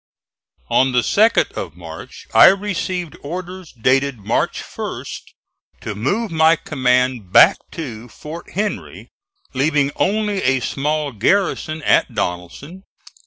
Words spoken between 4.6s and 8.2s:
1st to move my command back to